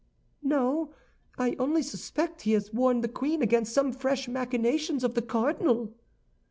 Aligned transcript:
"No, 0.41 0.89
I 1.37 1.55
only 1.59 1.83
suspect 1.83 2.41
he 2.41 2.53
has 2.53 2.73
warned 2.73 3.03
the 3.03 3.07
queen 3.07 3.43
against 3.43 3.71
some 3.71 3.93
fresh 3.93 4.27
machinations 4.27 5.03
of 5.03 5.13
the 5.13 5.21
cardinal." 5.21 5.93